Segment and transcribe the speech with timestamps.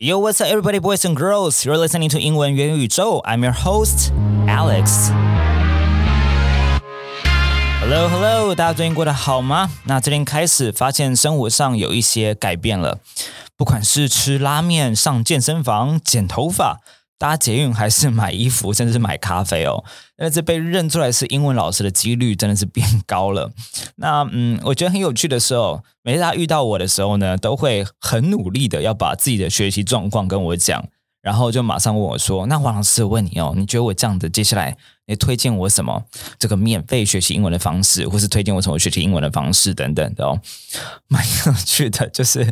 [0.00, 1.64] Yo, what's up, everybody, boys and girls?
[1.64, 3.22] You're listening to 英文元宇宙.
[3.22, 4.10] I'm your host,
[4.48, 5.12] Alex.
[7.80, 9.70] Hello, hello，大家最近过得好吗？
[9.84, 12.98] 那这天开始发现生活上有一些改变了，
[13.56, 16.80] 不管是吃拉面、上健身房、剪头发。
[17.24, 19.82] 搭捷运还是买衣服，甚至是买咖啡哦。
[20.18, 23.50] 那这被认出来是英文老师的几率真的是变高了。
[23.96, 30.84] 那嗯，我觉得很有趣的时候，每次他遇到我的时候呢，都会很努力的要把自己的学习状况跟我讲，
[31.22, 36.04] 然后就马上问我说：“那王老师，我问你哦，你觉得我这样子接下来？”你推荐我什么
[36.38, 40.40] 这个免费学习英文的方式，或是推荐我什么学习英文的方式等等的哦，
[41.08, 42.08] 蛮有趣的。
[42.08, 42.44] 就是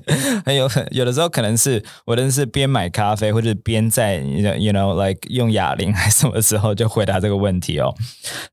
[0.45, 7.95] 很有很有的时候可能是我真的是边买咖啡或者边在 you know like 用哑铃还是什么时候就回答这个问题哦。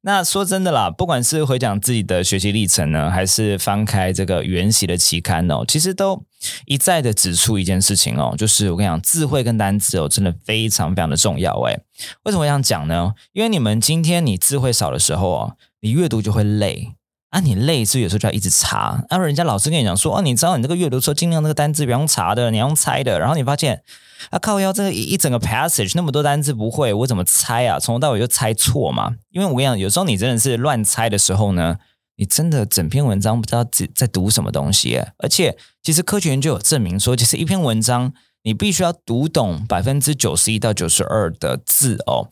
[0.02, 6.23] 那说真的啦，不管是回讲自己的学习历程呢，还是翻开这个原习的期刊哦，其实都
[6.66, 11.81] 一再的指出一件事情哦，就是我跟你讲，智慧跟单词哦，真的非常非常的重要诶。
[12.24, 13.13] 为什么这样讲呢？
[13.34, 16.93] 因为你们今天你智慧少的时候啊，你阅读就会累
[17.29, 19.05] 啊，你累是有时候就要一直查。
[19.10, 23.20] 然啊，人家老师跟你讲说，哦，你知道你这个阅读说尽量那个单字不用查的，你要用猜的。
[23.20, 23.84] 然后你发现
[24.32, 27.79] 啊，靠，要这个一整个 passage 那么多单字不会，我怎么猜啊？
[27.79, 29.15] 从头到尾就猜错嘛。
[29.29, 31.77] 因为我跟你讲，有时候你真的是乱猜的时候呢，
[32.15, 34.99] 你真的整篇文章不知道在在读什么东西。
[35.18, 38.13] 而且，其实科学研究有证明说，其实一篇文章。
[38.43, 42.29] 你必须要读懂百分之九十一到九十二的字哦，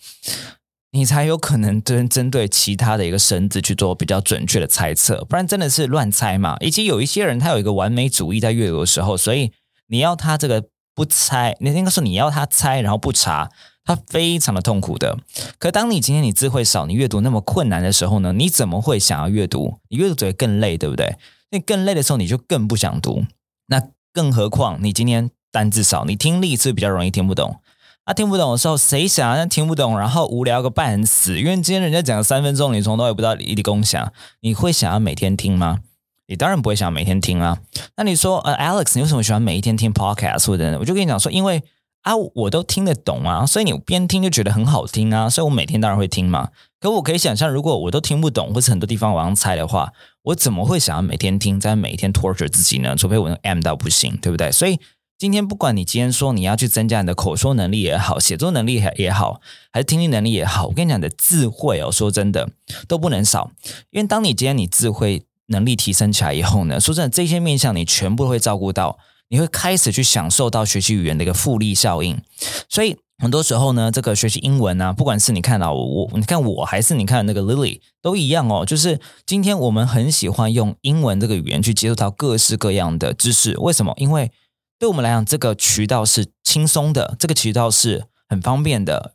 [0.91, 6.55] 你才有可能针针对其他的一个生字去做比较准确的猜测，不然真的是乱猜嘛。
[6.61, 9.51] 以及有一些人他有一个完美主义在阅读的时候，所以
[9.87, 10.63] 你要他这个
[10.95, 13.51] 不猜，你应该说你要他猜，然后不查，
[13.83, 15.17] 他非常的痛苦的。
[15.59, 19.79] 可当你今天你智慧少，你阅读那么困难的时候呢，你怎么会想要阅读？
[19.89, 21.17] 你阅读只会更累，对不对？
[21.51, 23.25] 那更累的时候，你就更不想读。
[23.67, 25.29] 那更何况你今天。
[25.51, 27.59] 单字少，你听力是比较容易听不懂。
[28.03, 31.37] 啊，听不懂的时候，谁想要听不懂，然后无聊个半死？
[31.37, 35.79] 因为今天人家讲了三分钟，你从头也不知道一滴共享，你会想要每天听吗？
[36.27, 37.57] 你当然不会想每天听啊。
[37.97, 40.77] 那你说，呃，Alex，你为什么喜欢每一天听 podcast 或者？
[40.79, 41.61] 我就跟你讲说，因为
[42.03, 46.47] 啊，我都听得懂啊，所以你边听就觉得很好听啊，所以我每天当然会听嘛。
[46.79, 49.91] 可我可以想象，如果我都听不懂，或是很多地方我要猜的话，
[50.23, 52.95] 我怎么会想要每天听，在每一天 torture 自己呢？
[52.95, 54.49] 除非我能 M 到不行，对不对？
[54.49, 54.79] 所以。
[55.17, 59.41] 今天不管你今天说你要去增加你的口说能力也好，写作能力也好，
[59.71, 62.47] 还是听力能力也好，我跟你讲的智慧哦，说真的
[62.87, 63.49] 都不能少。
[63.89, 72.21] 因为当你今天你智慧能力提升起来以后呢，说真的这些面向你全部会照顾到，你会开始去享受到学习语言的一个复利效应。
[72.69, 78.63] 所以很多时候呢，这个学习英文啊，不管是你看到我，你看我还是你看那个 Lily，都一样哦。
[78.63, 83.95] 就是今天我们很喜欢用英文这个语言去接触到各式各样的知识，为什么？
[83.97, 84.31] 因为
[84.79, 89.13] 对我们来讲，这个渠道是轻松的，这个渠道是很方便的，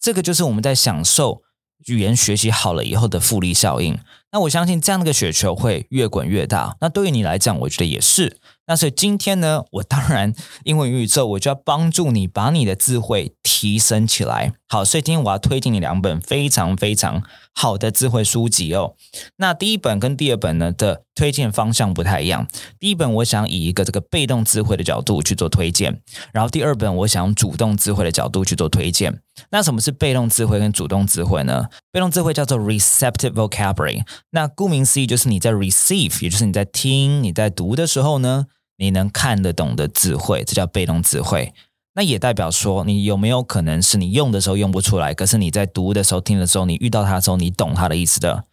[0.00, 1.42] 这个就是我们在享受
[1.86, 3.98] 语言学习好了以后的复利效应。
[4.32, 6.76] 那我相信这样的一个雪球会越滚越大。
[6.80, 8.38] 那对于你来讲，我觉得也是。
[8.70, 10.32] 那所以今天呢，我当然
[10.62, 14.52] 英文宇宙，我就要帮助你把你的智慧提升起来。
[14.68, 17.20] 好，所以今天我要推荐你两本非常非常
[17.52, 18.94] 好的智慧书籍哦。
[19.38, 22.46] 那第一本跟第二本呢的推荐方向不太一样。
[22.78, 26.00] 第一本我想以一个这个被动智慧的角度去做推荐，
[26.32, 29.20] 然后第二本我想主动智慧的角度去做推荐。
[29.50, 31.66] 那什么是被动智慧跟主动智慧呢？
[31.90, 34.04] 被动智慧叫做 receptive vocabulary。
[34.30, 38.46] 那顾名思义就是你在 receive，也就是你在听、你在读的时候呢。
[38.80, 41.52] 你能看得懂的智慧，这叫被动智慧。
[41.94, 48.44] 那也代表说，你有没有可能是你用的时候用不出来，可是你在读的时候、听的时候，你遇到它的时候，你懂它的意思的，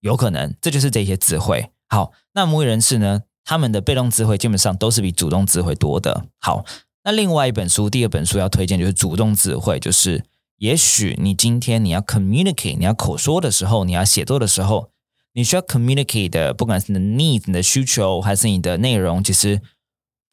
[0.00, 1.70] 有可能，这就是这些智慧。
[1.88, 6.26] 好，那母语人士呢，他们的被动智慧基本上都是比主动智慧多的。
[6.40, 6.64] 好，
[7.04, 10.24] 那另外一本书，第二本书要推荐就是主动智慧，就是
[10.56, 14.88] 也许你今天你要 communicate，你要口说的时候，你要写作的时候，
[15.34, 19.60] 你需要 communicate 的，不管是你的 needs、你的需求，还是你的内容，其实。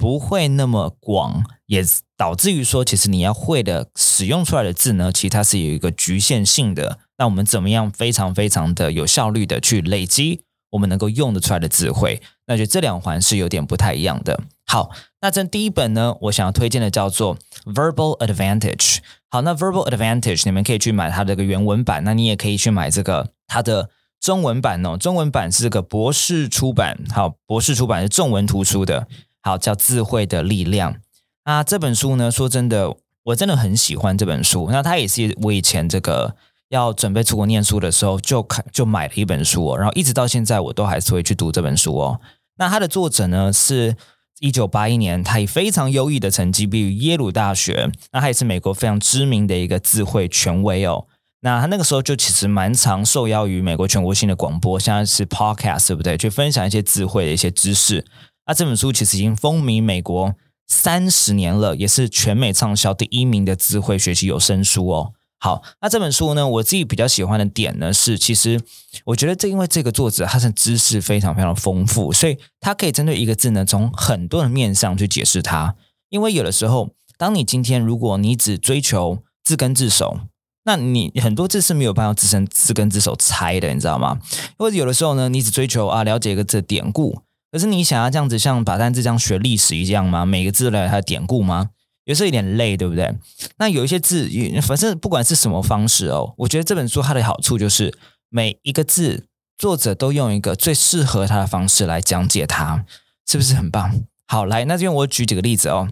[0.04, 1.82] 不会那么广，也
[2.18, 7.00] 导致于说，其实你要会的使用出来的字呢，其实它是有一个局限性的。
[7.18, 12.22] 那我们怎么样非常非常的有效率的去累积我们能够用得出来的智慧？
[12.48, 14.42] 那就这两环是有点不太一样的。
[14.66, 14.92] 好，
[15.22, 18.98] 那这第一本呢，我想要推荐的叫做 Verbal Advantage。
[19.30, 23.90] 好，那 Verbal Advantage 你们可以去买它的个原文版，那你也可以去买这个它的
[24.20, 24.98] 中文版哦。
[24.98, 29.08] 中文版是这个博士出版，好，博士出版是中文图书的。
[29.44, 30.96] 好，叫智慧的力量
[31.44, 31.62] 啊！
[31.62, 32.96] 这本书呢，说真的，
[33.26, 34.70] 我真的很喜欢这本书。
[34.72, 36.36] 那它也是我以前这个
[36.70, 42.22] 要准备出国念书的时候就看就买了一本书哦，然后一直到现在我都还是会去读这本书哦。
[42.58, 43.98] 那它的作者呢是
[44.40, 47.92] 一九八一年，他以非常优异的成绩毕业耶鲁大学。
[48.14, 51.06] 那他也是美国非常知名的一个智慧权威哦。
[51.42, 56.18] 那他那个时候就其实蛮常受邀于美国全国性的广播，像是 podcast 对不对？
[56.18, 58.06] 去分享一些智慧的一些知识。
[58.46, 60.36] 那这本书其实已经风靡美国
[60.68, 65.14] 三十年了，也是全美畅销第一名的智慧学习有声书哦。
[65.40, 68.62] 好，那这本书呢，我自己比较喜欢的点呢是，其实
[69.04, 75.76] 我觉得这因为这个作者他是知识非常非常丰富，所以他可以针对一个字呢，从很多的面上去解释它。
[76.10, 80.20] 因为有的时候，当你今天如果你只追求字根字首，
[80.64, 84.22] 那你很多字是没有办法自身字根字首猜的，你知道吗？
[84.58, 87.20] 或者有的时候呢，你只追求啊了解一个字典故，
[87.54, 90.26] 可是你想要这样子像把单字这样学历史一样吗？
[90.26, 91.70] 每个字来它的典故吗？
[92.06, 93.16] 有时候有点累，对不对？
[93.58, 94.28] 那有一些字，
[94.64, 97.96] 反正不管是什么方式哦，我觉得这本书它的好处就是
[98.30, 102.84] 每一个字，作者都用一个最适合他的方式来讲解它，
[103.28, 104.02] 是不是很棒？
[104.26, 105.90] 好，来，那这边我举几个例子哦。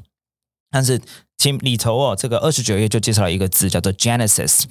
[0.71, 0.99] 但是
[1.37, 4.63] 前里头哦，这个二十九页就介绍了一个字叫做 Genesis。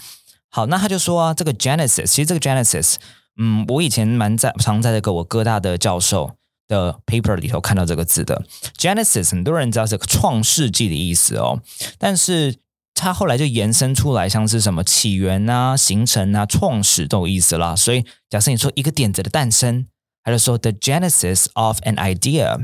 [0.50, 2.96] 好，那他就说啊，这个 Genesis，其实这个 Genesis，
[3.40, 6.32] 嗯，我以前蛮在常在这个我哥大的教授。
[6.70, 8.43] 的 paper 里头看到这个字的
[8.78, 11.61] Genesis，很多人知道是创世纪的意思哦，
[11.99, 12.55] 但是
[12.94, 17.75] 它后来就延伸出来，像是什么起源啊、形成啊、创始都有意思啦。
[17.75, 19.87] 所以假设你说一个点子的诞生，
[20.22, 22.58] 他就说 the genesis of an idea，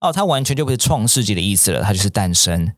[0.00, 2.72] 哦，它完全就不是创世纪的意思了，它就是诞生。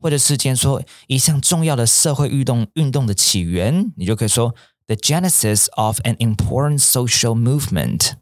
[0.00, 4.52] 或者是间说一项重要的社会运动运动的起源，你就可以说
[4.86, 8.14] the genesis of an important social movement。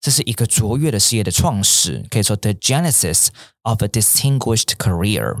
[0.00, 3.28] 这是一个卓越的事业的创始，可以说 the genesis
[3.62, 5.36] of a distinguished career。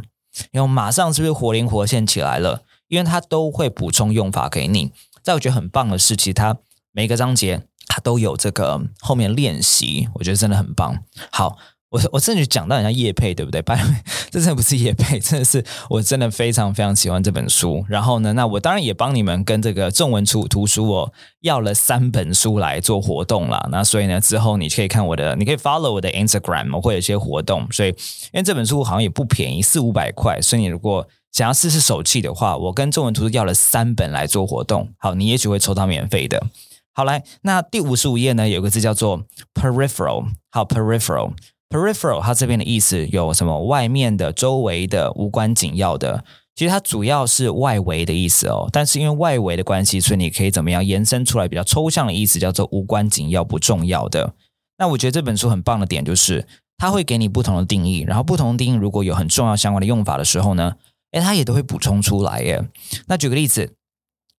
[0.50, 2.62] 然后马上是不是活灵活现起来了？
[2.88, 4.92] 因为它都会补充用法给你。
[5.22, 6.56] 在我觉得很棒的是，其实它
[6.92, 11.02] 每个章节它都有这个后面练习，我觉得真的很棒。
[11.30, 11.58] 好。
[11.88, 13.62] 我我甚至讲到人家叶配，对不对？
[13.62, 13.80] 拜，
[14.36, 17.82] 这真的不是叶配， 真的是我真的非常非常喜欢这本书。
[17.88, 21.10] 然后呢，那我当然也帮你们跟这个中文出图书哦
[21.40, 23.66] 要了三本书来做活动了。
[23.72, 27.66] 那所以呢，之后你可以看我的，你可以 follow 我的 Instagram，我会有一些活动。
[27.72, 30.38] 所以因为这本书好像也不便宜，四五百块。
[30.42, 34.90] 所以你如果想要试试手气的话，我跟中文图书要了三本来做活动。
[34.98, 36.44] 好，你也许会抽到免费的。
[36.92, 39.24] 好来，那第五十五页呢，有个字叫做
[39.54, 41.32] peripheral，好 peripheral。
[41.76, 43.64] Peripheral，它这边的意思有什么？
[43.64, 46.24] 外面的、周围的、无关紧要的。
[46.54, 48.66] 其实它主要是外围的意思哦。
[48.72, 54.32] 但是因为外围的关系，所以你可以怎么样延伸出来比较抽象的意思，叫做无关紧要、不重要的。
[54.78, 56.46] 那我觉得这本书很棒的点就是，
[56.78, 60.76] 它会给你不同的定义，然后不同的定义如果有很重要相关的用法的时候呢，
[61.12, 62.66] 诶，它也都会补充出来耶。
[63.08, 63.74] 那举个例子，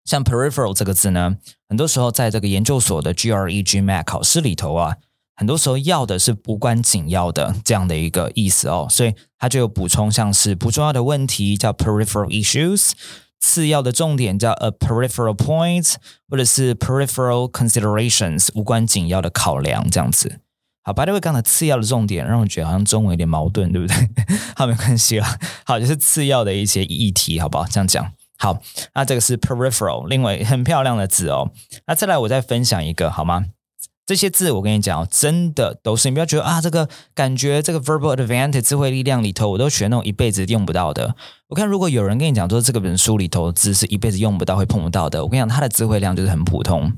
[0.05, 1.37] 像 peripheral 这个字呢，
[1.69, 4.97] 很多时候在这个研究所的 GRE、GMAT 考试里头啊。
[5.37, 12.93] 很多时候要的是无关紧要的这样的一个意思哦，所以它就有补充，像是不重要的问题叫 peripheral issues，
[13.39, 15.93] 次要的重点叫 a peripheral point，
[16.27, 20.39] 或者是 peripheral considerations，无关紧要的考量这样子。
[20.83, 24.09] 好，by the way，刚才次要的重点让我觉得好像中文有点矛盾，对不对？
[24.55, 25.27] 好，没关系了。
[25.65, 27.65] 好，就是次要的一些议题，好不好？
[27.65, 28.11] 这样讲。
[28.39, 28.59] 好，
[28.95, 31.51] 那这个是 peripheral，另外很漂亮的字哦。
[31.87, 33.45] 那再来，我再分享一个好吗？
[34.07, 41.13] 这些字我跟你讲，真的都是你不要觉得啊，这个感觉这个 verbal advantage 智慧力量里头，我都学那种一辈子用不到的。
[41.49, 46.89] 我看如果有人跟你讲说这个本书里头字是一辈子用不到、会碰不到的，我跟你讲，他的智慧量就是很普通。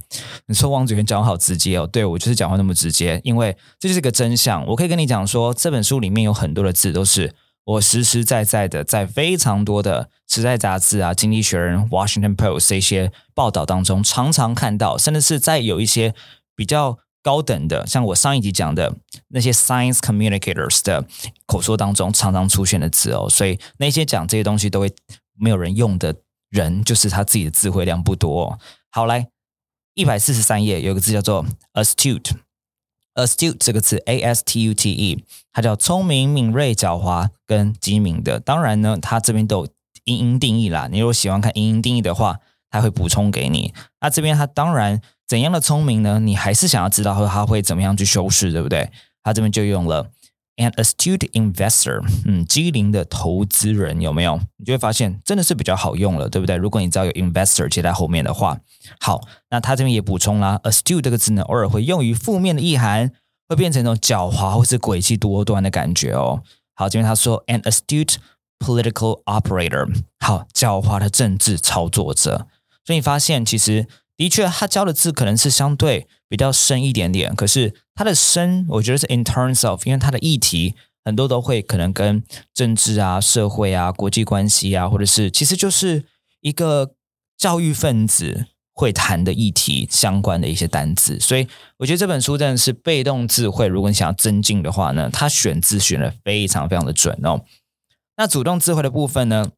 [0.46, 4.64] 你说王子元讲话好直接哦，对我就是讲话那么直接，因为这就是个真相。
[4.68, 7.34] 我可以跟你讲说，这本书里面有很多的字都是
[7.66, 16.14] 我实实在在的在非常多的时代杂志啊、经济学人、Washington Post 这些报道当中常常看到，甚至是在有一些。
[16.56, 18.96] 比较高等的，像我上一集讲的
[19.28, 21.06] 那些 science communicators 的
[21.46, 24.94] 口说当中常常出现的字哦，所以那些讲这些东西都会
[25.38, 26.16] 没有人用的
[26.50, 28.58] 人，就是他自己的智慧量不多。
[28.90, 29.28] 好，来
[29.96, 38.40] 一百四十三页有个字叫做 astute，astute 这个字 a s t u t e，它叫聪明、敏锐、狡猾跟机敏的。
[38.40, 39.72] 当然呢，它这边都有
[40.06, 40.88] 英英定义啦。
[40.90, 43.74] 你如果喜欢看英英定义的话，它会补充给你。
[44.00, 45.02] 那这边它当然。
[45.30, 46.20] 怎样的聪明呢？
[46.20, 48.90] 你还是想要知道他会怎么样去修饰，对不对？
[49.22, 50.10] 他这边就用了
[50.56, 54.40] an astute investor，嗯，机灵的投资人有没有？
[54.58, 56.56] 你就会发现真的是比较好用了，对不对？
[56.56, 58.60] 如果你知道有 investor 接在后面的话，
[59.00, 59.22] 好，
[59.52, 63.12] 那他这边也补充啦，astute 这个字呢，偶尔会用于负面的意涵，
[63.48, 66.42] 会变成一种狡猾或是诡计多端的感觉哦。
[66.74, 68.16] 好，这边他说 an astute
[68.58, 69.88] political operator，
[70.22, 72.48] 好，狡猾的政治操作者。
[72.84, 73.86] 所以你发现其实。
[74.20, 82.22] 的确，他教的字可能是相对比较深一点点，可是他的深，我觉得是 in terms of，因为他的议题很多都会可能跟
[82.54, 86.04] 政治啊、社会啊、国际关系啊，或者是其实就是
[86.42, 86.92] 一个
[87.38, 91.18] 教育分子会谈的议题相关的一些单字。
[91.22, 91.48] 所以
[91.78, 97.46] 我觉得这本书真的是被动智慧，如果你想要增进的话呢，他选字选的非常非常的准哦。
[98.18, 99.50] 那主动智慧的部分呢，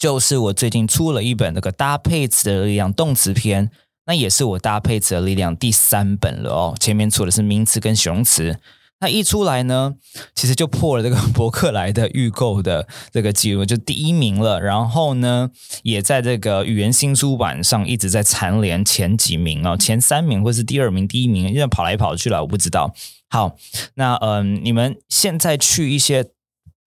[0.00, 3.70] 就是我最近出了一本那个搭配词的力量动词篇。
[4.06, 8.58] 那也是我搭配词的力量第三本了哦，前面出的是名词跟形容词，
[8.98, 9.94] 那一出来呢，
[10.34, 14.58] 其实就破了这个博客来的预购的这个记录，就第一名了。
[14.60, 15.50] 然后呢，
[15.82, 22.92] 也在这个语言新书版上一直在蝉联前几名哦，前三名或是第二名、第一名，因为跑来跑去了，我不知道。
[23.28, 23.54] 好，
[23.94, 26.30] 那嗯，你们现在去一些。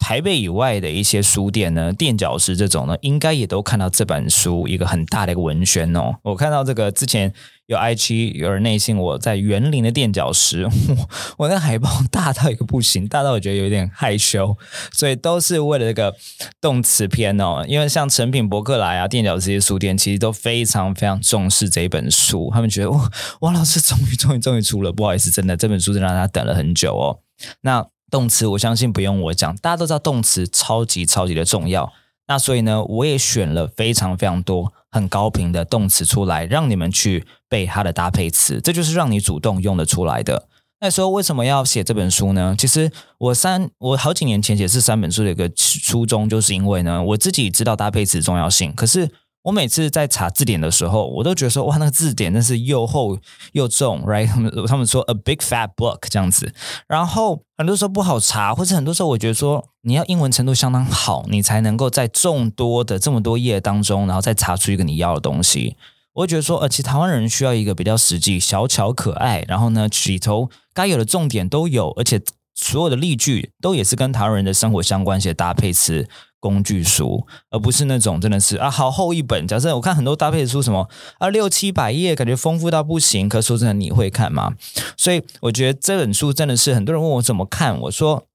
[0.03, 6.13] 台北以外的一些书店呢，垫脚石这种呢，应该也都看到这本书一个很大的一个文宣哦。
[6.23, 7.33] 我看到这个之前
[7.67, 11.07] 有 i 七有人内信我在园林的垫脚石，我
[11.47, 14.57] 我那海报大到一个不行，大到我觉得有点害羞，
[14.91, 16.13] 所以都是为了这个
[16.59, 17.63] 动词篇哦。
[17.65, 27.19] 因为像成品、博客来啊、垫脚石这些书店，其实都非常非常重视这一本书，他们觉得哇，王老师终于终于终于出了，不好意思，真的这本书真让他等了很久哦。
[27.61, 27.87] 那。
[28.13, 31.91] 动词，我相信不用我讲，大家都知道动词超级超级的重要。
[32.27, 40.47] 那所以呢，我也选了非常非常多很高频的动词出来，让你们去背它的搭配词，这就是让你主动用得出来的。
[40.79, 42.55] 那时候为什么要写这本书呢？
[42.55, 49.09] 其实我三我好几年前写这三本书的一个初衷，就是因为呢，我自己知道搭配词重要性，可是。
[49.43, 53.17] 我每次在查字典的时候，我都觉得说哇，那个字典真是又厚
[53.51, 54.25] 又重，right？
[54.25, 56.53] 他们他们说 a big fat book 这样子，
[56.87, 65.75] 然后很多时候不好查，或者很多时候我觉得说你要英文程度相当好，你才能够在众多的这么多页当中，然后再查出一个你要的东西。
[66.13, 72.21] 我觉得说，呃，其实台湾人需要一个比较实际、小巧可爱，然后呢，里头该有的重点都有，而且
[72.63, 76.07] 所有的例句都也是跟台湾人的生活相关些搭配词。
[76.39, 79.47] 工具书，而不是那种真的是啊，好厚一本。
[79.47, 83.29] 假设我看很多搭配书，什么啊六七百页，感觉丰富到不行。
[83.29, 84.51] 可说真的，你会看吗？
[84.97, 88.25] 所以我觉得这本书真的是很多人问我怎么看，我说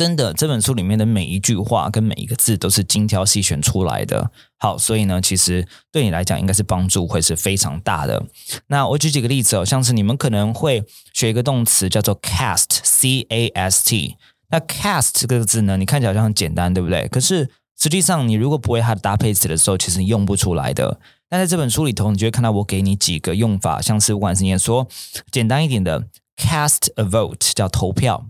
[0.00, 4.30] 真的，这本书里面的每一句话跟每一个字都是精挑细选出来的。
[4.58, 8.24] 好，所以呢，其实对你来讲应该是帮助会是非常大的。
[8.68, 14.16] 那我举几个例子哦，像是你们可能会学一个动词叫做 cast，c a s t。
[14.48, 17.06] 那 cast 这个字呢，你看起来好像很简单，对不对？
[17.08, 20.98] 可是实际上，你如果不会它的搭配词的时候，其实用不出来的。
[21.28, 24.88] 那在这本书里头，你就会看到我给你几个用法，像是不管是你说
[25.30, 26.06] 简单一点的
[26.38, 28.24] cast a vote 叫投票，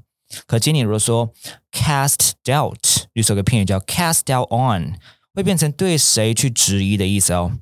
[0.47, 1.33] 可今你如果说
[1.73, 4.95] cast doubt，就说个片语叫 cast doubt on，
[5.35, 7.53] 会变成对谁去质疑的意思哦。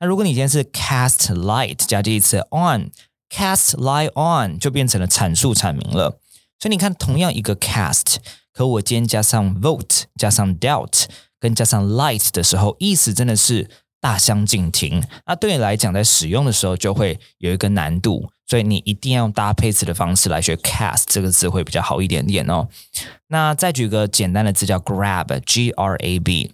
[0.00, 6.20] 那如果你今天是 cast light 加这一次 on，cast light on 就变成了阐述阐明了。
[6.58, 8.16] 所以你看，同样一个 cast，
[8.52, 11.04] 可我今天加上 vote，加上 doubt，
[11.38, 15.04] 跟加上 light 的时候，意思真的是大相径庭。
[15.26, 22.68] 那对你来讲，在使用的时候就会有一个难度，所以你一定要用搭配词的方式来学 cast 这个字会比较好一点点哦。
[23.28, 26.52] 那再举个简单的字叫 grab，g r a b。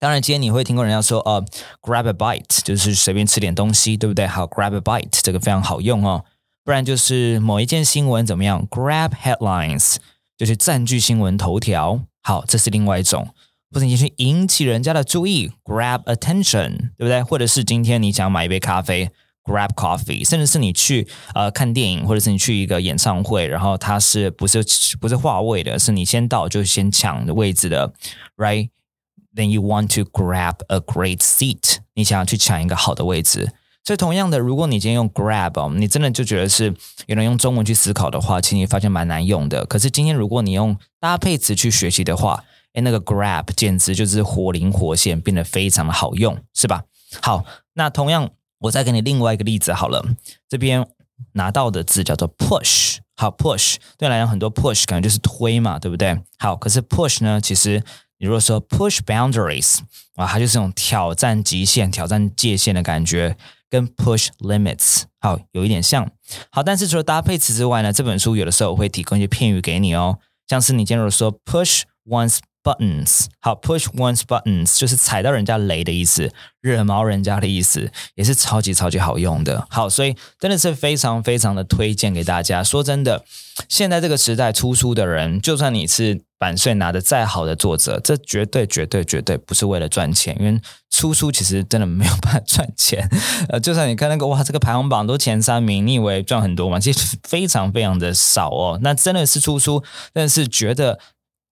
[0.00, 1.44] 当然，今天你会听过人家说，呃
[1.82, 4.28] ，grab a bite，就是随便吃点东西，对不对？
[4.28, 6.24] 好，grab a bite 这个非常好用哦。
[6.64, 9.96] 不然就是某一件新闻怎么样？Grab headlines
[10.36, 12.02] 就是占据新闻头条。
[12.22, 13.28] 好，这是另外一种，
[13.72, 17.22] 或者你去引起人家的注意，Grab attention，对不对？
[17.22, 19.10] 或者是今天你想买一杯咖啡
[19.48, 24.62] ，Grab coffee，甚至是你去呃看电影，或者是你去一个演唱会，然后它是不是
[25.00, 27.92] 不是划位的，是你先到就先抢的位置的
[28.36, 33.52] ，right？Then you want to grab a great seat，你想要去抢一个好的位置。
[33.84, 36.74] 所以，同样的，如果你今天用 grab，你真的就觉得是
[37.06, 39.64] 有人用中文去思考的话，其实你发现蛮难用的。
[39.64, 46.82] 可是今天，如果你用搭配词去学习的话，哎，那个 grab 简直就是活灵活现，变得非常的好用，是吧？
[47.22, 48.28] 好，那同样，
[48.58, 50.04] 我再给你另外一个例子好了。
[50.48, 50.86] 这边
[51.32, 56.18] 拿到的字叫做 push，好，push 对来讲很多 push 感觉就是推嘛，对不对？
[56.38, 57.82] 好，可是 push 呢，其实
[58.18, 59.78] 你如果说 push boundaries
[60.16, 63.36] 啊，它就是这种挑战极限、挑战界限的感觉。
[63.70, 66.10] 跟 push limits 好有一点像，
[66.50, 79.66] 好，但是除了搭配词之外呢，这本书有的时候我会提供一些片语给你哦，像是你今天如果说 push one's buttons，好，push one's buttons 就是踩到人家雷的意思，惹毛人家的意思，也是超级超级好用的。
[79.70, 82.62] 好，所以真的是非常非常的推荐给大家。
[82.62, 83.24] 说真的，
[83.68, 90.60] 现在这个时代出书的人，就算你是版税拿的再好的作者，这绝对绝对绝对不是为了赚钱，因为
[90.90, 93.08] 出书其实真的没有办法赚钱。
[93.48, 96.78] 呃，就算你看那个哇，这个排行榜都前三名，你以为赚很多吗？
[96.78, 98.78] 其实非常非常的少哦。
[98.82, 99.82] 那真的是出书，
[100.12, 100.98] 但是觉得。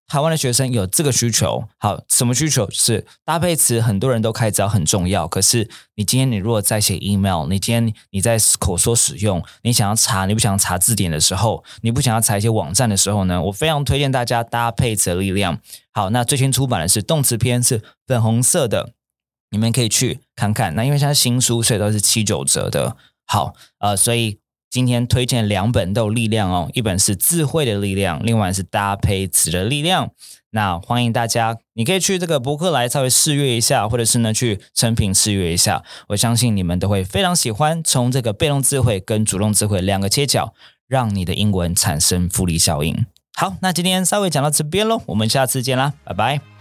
[0.08, 2.70] 台湾的学生有这个需求，好，什么需求？
[2.70, 5.26] 是搭配词，很多人都开始知道很重要。
[5.26, 13.42] 可是你今天你如果在写 email，你今天你在口说使用，你想要查，你不想要查字典的时候，你不想要查一些网站的时候呢？
[13.42, 15.60] 我非常推荐大家搭配词的力量。
[15.92, 18.92] 好，那最新出版的是动词篇，是粉红色的，
[19.50, 20.74] 你们可以去看看。
[20.76, 22.96] 那因为现在新书，所以都是七九折的。
[23.26, 24.38] 好，呃，所以。
[24.76, 30.10] 今天推荐两本都有力量哦，一本是智慧的力量，另外是搭配词的力量。
[30.50, 35.82] 那欢迎大家，你可以去这个博客来稍微试阅一下，或者是呢去成品试阅一下。
[36.08, 40.52] 我相信你们都会非常喜欢，从这个被动智慧跟主动智慧两个切角，
[40.86, 43.06] 让你的英文产生复利效应。
[43.34, 46.55] 好，那今天稍微讲到这边喽，我们下次见啦，拜拜。